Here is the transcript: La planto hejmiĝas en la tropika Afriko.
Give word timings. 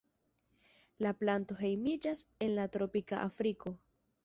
La 1.07 1.11
planto 1.19 1.59
hejmiĝas 1.59 2.25
en 2.47 2.51
la 2.57 2.67
tropika 2.79 3.23
Afriko. 3.29 3.79